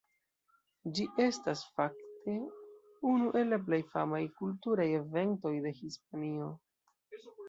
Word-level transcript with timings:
Ĝi 0.99 1.03
estas, 1.25 1.59
fakte, 1.73 2.37
unu 3.09 3.27
el 3.41 3.53
la 3.55 3.59
plej 3.67 3.79
famaj 3.97 4.21
kulturaj 4.39 4.87
eventoj 5.01 5.53
de 5.67 5.75
Hispanio. 5.81 6.49